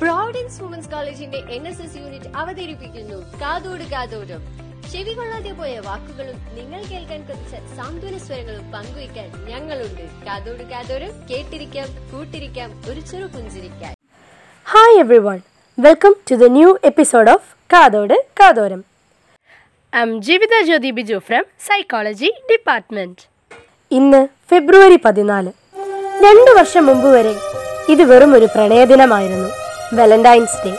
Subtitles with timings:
[0.00, 3.18] Providence women's കോളേജിന്റെ N S S unit അവതരിപ്പിക്കുന്നു.
[3.40, 4.42] കാതോട് കാതോടും.
[4.92, 10.04] ചെവി കൊള്ളാതെ പോയ വാക്കുകളും നിങ്ങൾ കേൾക്കാൻ കൊതിച്ച സാന്ത്വന സ്വരങ്ങളും പങ്കുവയ്ക്കാൻ ഞങ്ങളുണ്ട്.
[10.26, 13.94] കാതോട് കാതോരം കേട്ടിരിക്കാം കൂട്ടിരിക്കാം ഒരു ചെറു പുഞ്ചിരിക്കാൻ.
[14.64, 15.40] Hi everyone
[15.78, 18.84] welcome to the new episode of കാതോട് കാതോരം.
[19.94, 23.28] M Jeevitha Jyothi Biju from psychology department
[23.90, 25.52] ഇന്ന് ഫെബ്രുവരി പതിനാല്.
[26.24, 27.34] രണ്ടു വർഷം മുമ്പ് വരെ
[27.92, 29.65] ഇത് വെറും ഒരു പ്രണയദിനമായിരുന്നു.
[29.94, 30.76] വാലന്റൈൻസ് ഡേ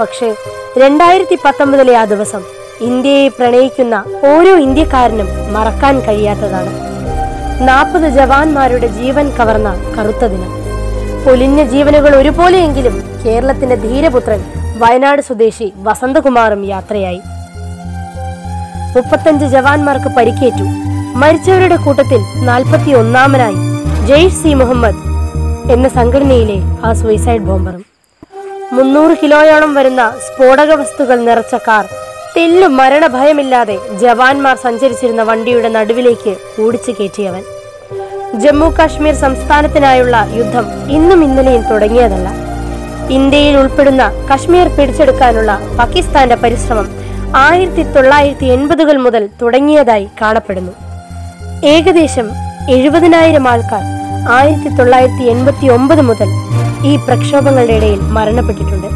[0.00, 0.34] പക്ഷേ
[0.78, 2.42] രണ്ടായിരത്തി പത്തൊമ്പതിലെ ആ ദിവസം
[2.80, 6.72] ഇന്ത്യയെ പ്രണയിക്കുന്ന ഓരോ ഇന്ത്യക്കാരനും മറക്കാൻ കഴിയാത്തതാണ്.
[7.60, 10.58] നാൽപ്പത് ജവാന്മാരുടെ ജീവൻ കവർന്ന കറുത്ത ദിനം.
[11.24, 14.44] പൊലിഞ്ഞ ജീവനുകൾ ഒരുപോലെയെങ്കിലും കേരളത്തിന്റെ ധീരപുത്രൻ
[14.78, 17.20] വയനാട് സ്വദേശി വസന്തകുമാറും യാത്രയായി.
[18.96, 20.64] മുപ്പത്തഞ്ച് ജവാന്മാർക്ക് പരിക്കേറ്റു.
[21.14, 23.54] മരിച്ചവരുടെ കൂട്ടത്തിൽ നാൽപ്പത്തി ഒന്നാമനായി
[24.06, 25.02] ജെയ്ഷ് സി മുഹമ്മദ്
[25.72, 27.87] എന്ന സംഘടനയിലെ ആ സൂയിസൈഡ് ബോംബറും
[28.76, 31.84] മുന്നൂറ് കിലോയോളം വരുന്ന സ്ഫോടക വസ്തുക്കൾ നിറച്ച കാർ.
[32.36, 37.42] തെല്ലും മരണഭയമില്ലാതെ ജവാന്മാർ സഞ്ചരിച്ചിരുന്ന വണ്ടിയുടെ നടുവിലേക്ക് ഓടിച്ചു കയറ്റിയവൻ.
[38.42, 42.28] ജമ്മു കാശ്മീർ സംസ്ഥാനത്തിനായുള്ള യുദ്ധം ഇന്നും ഇന്നലെയും തുടങ്ങിയതല്ല.
[43.18, 46.88] ഇന്ത്യയിൽ ഉൾപ്പെടുന്ന കശ്മീർ പിടിച്ചെടുക്കാനുള്ള പാകിസ്ഥാന്റെ പരിശ്രമം
[47.36, 50.72] ആയിരത്തി തൊള്ളായിരത്തി എൺപതുകൾ മുതൽ തുടങ്ങിയതായി കാണപ്പെടുന്നു.
[51.64, 52.28] ഏകദേശം
[52.76, 53.97] എഴുപതിനായിരം ആൾക്കാർ
[54.36, 56.28] ആയിരത്തി തൊള്ളായിരത്തി എൺപത്തി ഒമ്പത് മുതൽ
[56.86, 58.88] ഈ പ്രക്ഷോഭങ്ങളുടെ ഇടയിൽ മരണപ്പെട്ടിട്ടുണ്ട്.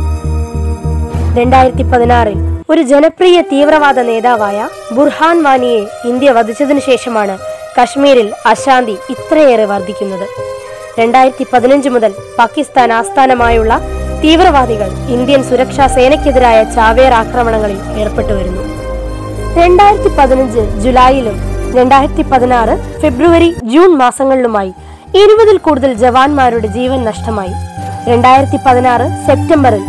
[1.38, 2.38] രണ്ടായിരത്തി പതിനാറിൽ
[2.70, 7.38] ഒരു ജനപ്രിയ തീവ്രവാദ നേതാവായ ബുർഹാൻ വാനിയെ ഇന്ത്യ വധിച്ചതിനു ശേഷമാണ്
[7.78, 10.26] കശ്മീരിൽ അശാന്തി ഇത്രയേറെ വർദ്ധിക്കുന്നത്
[10.98, 13.80] രണ്ടായിരത്തി പതിനഞ്ച് മുതൽ പാകിസ്ഥാൻ ആസ്ഥാനമായുള്ള
[14.24, 18.62] തീവ്രവാദികൾ ഇന്ത്യൻ സുരക്ഷാ സേനയ്ക്കെതിരായ ചാവേർ ആക്രമണങ്ങളിൽ ഏർപ്പെട്ടു വരുന്നു.
[19.56, 21.38] രണ്ടായിരത്തി പതിനഞ്ച് ജൂലൈയിലും
[21.78, 24.72] രണ്ടായിരത്തി പതിനാറ് ഫെബ്രുവരി ജൂൺ മാസങ്ങളിലുമായി
[25.20, 27.52] ഇരുപതിൽ കൂടുതൽ ജവാന്മാരുടെ ജീവൻ നഷ്ടമായി.
[28.10, 29.82] രണ്ടായിരത്തി പതിനാറ് സെപ്റ്റംബറിൽ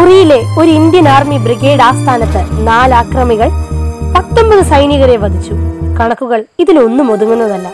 [0.00, 3.48] ഉറിയിലെ ഒരു ഇന്ത്യൻ ആർമി ബ്രിഗേഡ് ആസ്ഥാനത്ത് നാല് ആക്രമികൾ
[4.16, 5.52] പത്തൊമ്പത് സൈനികരെ വധിച്ചു.
[6.00, 7.68] കണക്കുകൾ ഇതിലൊന്നും ഒതുങ്ങുന്നതല്ല.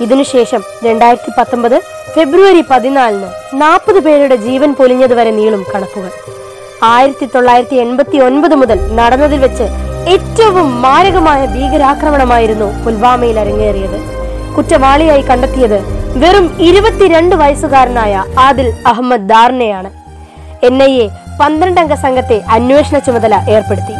[0.00, 1.82] ഇതിനുശേഷം രണ്ടായിരത്തി പത്തൊമ്പത്
[2.14, 6.10] ഫെബ്രുവരി പതിനാലിന് നാൽപ്പത് പേരുടെ ജീവൻ പൊലിഞ്ഞതുവരെ നീളും കണക്കുകൾ.
[6.82, 9.62] ആയിരത്തി തൊള്ളായിരത്തി എൺപത്തി ഒൻപത് മുതൽ നടന്നതിൽ വെച്ച്
[10.08, 13.98] ഏറ്റവും മാരകമായ ഭീകരാക്രമണമായിരുന്നു പുൽവാമയിൽ അരങ്ങേറിയത്.
[14.56, 19.90] കുറ്റവാളിയായി കണ്ടെത്തിയത് വെറും ഇരുപത്തിരണ്ട് വയസ്സുകാരനായ ആദിൽ അഹമ്മദ് ദാറിനെയാണ്
[20.68, 21.06] എൻ ഐ എ
[21.40, 23.94] പന്ത്രണ്ടംഗ സംഘത്തെ അന്വേഷണ ചുമതല ഏർപ്പെടുത്തി.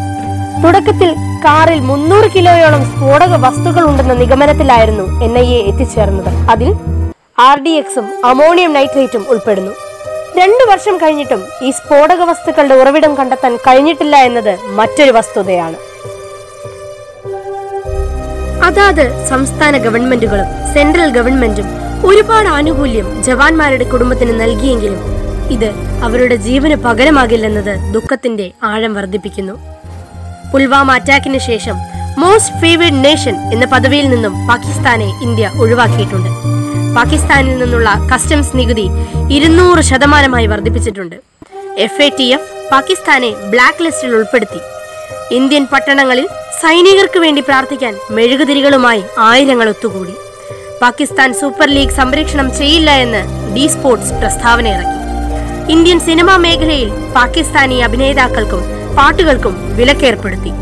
[0.62, 1.10] തുടക്കത്തിൽ
[1.44, 6.50] കാറിൽ മുന്നൂറ് കിലോയോളം സ്ഫോടക വസ്തുക്കൾ ഉണ്ടെന്ന നിഗമനത്തിലായിരുന്നു എൻ ഐ എ എത്തിച്ചേർന്നത്.
[6.50, 6.70] അതിൽ
[7.38, 9.72] ആർ ഡി എക്സും അമോണിയം നൈട്രേറ്റും ഉൾപ്പെടുന്നു.
[10.38, 15.76] രണ്ടു വർഷം കഴിഞ്ഞിട്ടും ഈ സ്ഫോടക വസ്തുക്കളുടെ ഉറവിടം കണ്ടെത്താൻ കഴിഞ്ഞിട്ടില്ല എന്നത് മറ്റൊരു വസ്തുതയാണ്.
[18.68, 25.00] അതാത് സംസ്ഥാന ഗവൺമെന്റുകളും സെൻട്രൽ ഗവൺമെന്റും ഒരുപാട് ആനുകൂല്യം ജവാന്മാരുടെ കുടുംബത്തിന് നൽകിയെങ്കിലും
[25.54, 25.68] ഇത്
[26.06, 29.54] അവരുടെ ജീവന് പകരമാകില്ലെന്നത് ദുഃഖത്തിന്റെ ആഴം വർദ്ധിപ്പിക്കുന്നു.
[30.52, 31.76] പുൽവാമ അറ്റാക്കിന് ശേഷം
[32.22, 36.30] മോസ്റ്റ് ഫേവേർഡ് നേഷൻ എന്ന പദവിയിൽ നിന്നും പാകിസ്ഥാനെ ഇന്ത്യ ഒഴിവാക്കിയിട്ടുണ്ട്.
[36.98, 38.86] പാകിസ്ഥാനിൽ നിന്നുള്ള കസ്റ്റംസ് നികുതി
[39.36, 41.16] ഇരുന്നൂറ് ശതമാനമായി വർദ്ധിപ്പിച്ചിട്ടുണ്ട്.
[41.86, 44.60] എഫ് എ ടി എഫ് പാകിസ്ഥാനെ ബ്ലാക്ക് ലിസ്റ്റിൽ ഉൾപ്പെടുത്തി.
[45.38, 46.28] ഇന്ത്യൻ പട്ടണങ്ങളിൽ
[46.62, 50.14] സൈനികർക്ക് വേണ്ടി പ്രാർത്ഥിക്കാൻ മെഴുകുതിരികളുമായി ആയിരങ്ങൾ ഒത്തുകൂടി.
[50.82, 53.22] പാകിസ്ഥാൻ സൂപ്പർ ലീഗ് സംരക്ഷണം ചെയ്യില്ല എന്ന്
[53.54, 54.94] ഡി സ്പോർട്സ് പ്രസ്താവന ഇറക്കി.
[55.74, 58.62] ഇന്ത്യൻ സിനിമാ മേഖലയിൽ പാകിസ്ഥാനി അഭിനേതാക്കൾക്കും
[58.98, 60.52] പാട്ടുകൾക്കും വിലക്കേർപ്പെടുത്തി.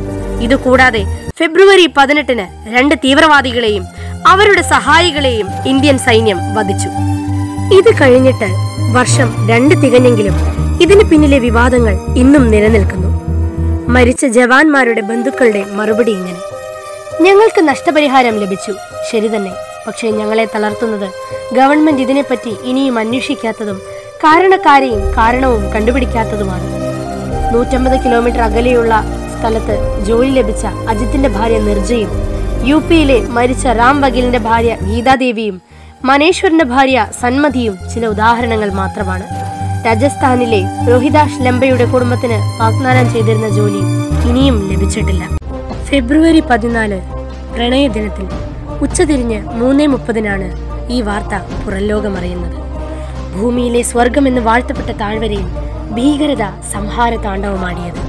[0.44, 1.02] ഇതുകൂടാതെ
[1.40, 3.84] ഫെബ്രുവരി പതിനെട്ടിന് രണ്ട് തീവ്രവാദികളെയും
[4.32, 6.90] അവരുടെ സഹായികളെയും ഇന്ത്യൻ സൈന്യം വധിച്ചു.
[7.78, 8.48] ഇത് കഴിഞ്ഞിട്ട്
[8.98, 10.36] വർഷം രണ്ട് തികഞ്ഞെങ്കിലും
[10.84, 13.10] ഇതിന് പിന്നിലെ വിവാദങ്ങൾ ഇന്നും നിലനിൽക്കുന്നു.
[13.94, 16.40] മരിച്ച ജവാന്മാരുടെ ബന്ധുക്കളുടെ മറുപടി ഇങ്ങനെ.
[17.20, 18.72] ഞങ്ങൾക്ക് നഷ്ടപരിഹാരം ലഭിച്ചു.
[19.10, 19.52] ശരി തന്നെ.
[19.86, 21.08] പക്ഷേ ഞങ്ങളെ തളർത്തുന്നത്
[21.54, 23.80] ഗവൺമെന്റ് ഇതിനെപ്പറ്റി ഇനിയും അന്വേഷിക്കാത്തതും
[24.24, 26.66] കാരണക്കാരെയും കാരണവും കണ്ടുപിടിക്കാത്തതുമാണ്.
[27.54, 29.04] നൂറ്റമ്പത് കിലോമീറ്റർ അകലെയുള്ള
[29.38, 32.10] സ്ഥലത്ത് ജോലി ലഭിച്ച അജിത്തിന്റെ ഭാര്യ നിർജയും
[32.68, 35.60] യു പിയിലെ മരിച്ച റാം വകീലിന്റെ ഭാര്യ ഗീതാദേവിയും
[36.04, 39.24] മനേശ്വറിന്റെ ഭാര്യ സന്മതിയും ചില ഉദാഹരണങ്ങൾ മാത്രമാണ്.
[39.86, 43.82] രാജസ്ഥാനിലെ രോഹിതാഷ് ലംബയുടെ കുടുംബത്തിന് വാഗ്ദാനം ചെയ്തിരുന്ന ജോലി
[44.28, 45.24] ഇനിയും ലഭിച്ചിട്ടില്ല.
[45.88, 47.00] ഫെബ്രുവരി പതിനാല്
[47.54, 48.26] പ്രണയ ദിനത്തിൽ
[48.84, 50.46] ഉച്ചതിരിഞ്ഞ് മൂന്നേ മുപ്പതിനാണ്
[50.94, 51.34] ഈ വാർത്ത
[51.64, 52.56] പുറംലോകമറിയുന്നത്.
[53.34, 55.46] ഭൂമിയിലെ സ്വർഗമെന്ന് വാഴ്ത്തപ്പെട്ട താഴ്വരയിൽ
[55.96, 58.00] ഭീകരത സംഹാര താണ്ഡവമാടിയത്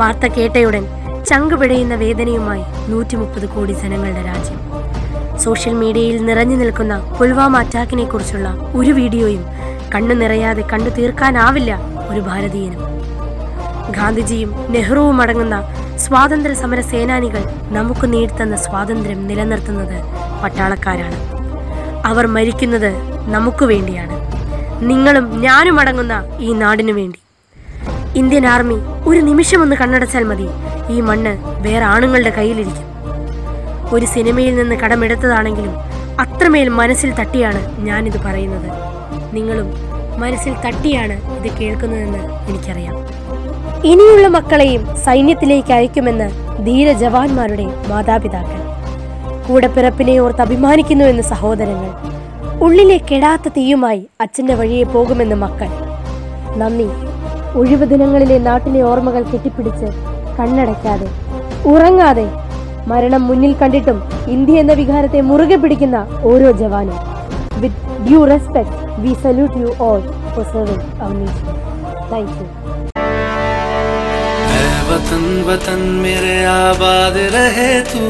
[0.00, 0.84] വാർത്ത കേട്ടയുടൻ
[1.28, 4.60] ചങ്കുപിടയുന്ന വേദനയുമായി നൂറ്റി മുപ്പത് കോടി ജനങ്ങളുടെ രാജ്യം.
[5.44, 9.44] സോഷ്യൽ മീഡിയയിൽ നിറഞ്ഞു നിൽക്കുന്ന പുൽവാമ അറ്റാക്കിനെ കുറിച്ചുള്ള ഒരു വീഡിയോയും
[9.94, 11.72] കണ്ണു നിറയാതെ കണ്ടു തീർക്കാനാവില്ല
[12.10, 12.82] ഒരു ഭാരതീയനും.
[13.98, 15.58] ഗാന്ധിജിയും നെഹ്റുവും അടങ്ങുന്ന
[16.04, 17.42] സ്വാതന്ത്ര്യ സമര സേനാനികൾ
[17.76, 19.96] നമുക്ക് നേടിത്തന്ന സ്വാതന്ത്ര്യം നിലനിർത്തുന്നത്
[20.42, 21.18] പട്ടാളക്കാരാണ്.
[22.10, 22.90] അവർ മരിക്കുന്നത്
[23.34, 24.16] നമുക്ക് വേണ്ടിയാണ്.
[24.90, 27.18] നിങ്ങളും ഞാനും അടങ്ങുന്ന ഈ നാടിനു വേണ്ടി.
[28.16, 28.78] ഇന്ത്യൻ ആർമി
[29.08, 30.48] ഒരു നിമിഷം ഒന്ന് കണ്ണടച്ചാൽ മതി.
[30.94, 31.32] ഈ മണ്ണ്
[31.66, 32.86] വേറെ ആണുങ്ങളുടെ കയ്യിലിരിക്കും.
[33.94, 35.74] ഒരു സിനിമയിൽ നിന്ന് കടമെടുത്തതാണെങ്കിലും
[36.24, 38.68] അത്രമേൽ മനസ്സിൽ തട്ടിയാണ് ഞാനിത് പറയുന്നത്.
[39.36, 39.68] നിങ്ങളും
[40.22, 42.94] മനസ്സിൽ തട്ടിയാണ് ഇത് കേൾക്കുന്നതെന്ന് എനിക്കറിയാം.
[43.84, 46.30] ഇനിയുള്ള മക്കളെയും സൈന്യത്തിലേക്ക് അയക്കുമെന്ന്
[46.64, 48.60] ധീര ജവാന്മാരുടെ മാതാപിതാക്കൾ.
[49.48, 51.90] കൂടപ്പിറപ്പിനെ ഓർത്ത് അഭിമാനിക്കുന്നുവെന്ന് സഹോദരങ്ങൾ.
[52.62, 55.66] ഉള്ളിലെ കെടാത്ത തീയുമായി അച്ഛന്റെ വഴിയെ പോകുമെന്ന് മക്കൾ.
[56.56, 56.88] നന്ദി.
[57.54, 59.86] ഒഴിവ് ദിനങ്ങളിലെ നാട്ടിലെ ഓർമ്മകൾ കെട്ടിപ്പിടിച്ച്
[60.38, 61.08] കണ്ണടയ്ക്കാതെ
[61.66, 62.26] ഉറങ്ങാതെ
[62.86, 66.98] മരണം മുന്നിൽ കണ്ടിട്ടും ഇന്ത്യ എന്ന വികാരത്തെ മുറുകെ പിടിക്കുന്ന ഓരോ ജവാനും.
[67.60, 70.00] With due respect we salute you all
[70.34, 71.46] for serving our nation
[72.12, 72.46] thank you
[74.90, 78.04] वतन वतन मेरे आबाद रहे तू।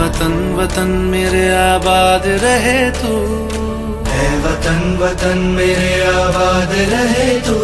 [0.00, 3.14] वतन वतन मेरे आबाद रहे तू।
[4.10, 7.58] है वतन वतन मेरे आबाद रहे तू।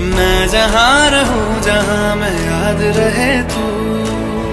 [0.00, 3.66] मैं जहाँ रहूँ जहाँ मैं याद रहे तू।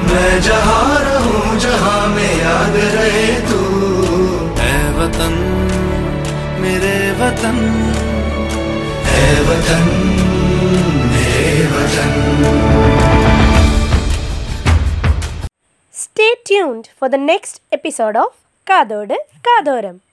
[0.07, 3.61] मैं जहाँ रहूँ जहाँ में याद रहे तू।
[4.61, 5.35] ऐ वतन
[6.65, 7.57] मेरे वतन
[9.07, 9.83] है वतन
[15.93, 18.31] Stay tuned for the next episode of
[18.67, 19.17] Kadodu
[19.47, 20.04] Kadoram.